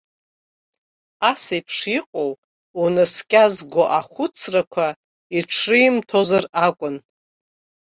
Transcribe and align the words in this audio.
Ас 1.29 1.43
еиԥш 1.55 1.77
иҟоу, 1.97 2.31
унаскьазго 2.81 3.83
ахәыцрақәа 3.99 4.87
иҽримҭозар 5.37 6.45
акәын. 6.65 6.95